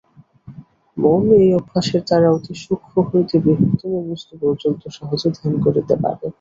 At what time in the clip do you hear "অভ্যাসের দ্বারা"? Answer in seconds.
1.59-2.27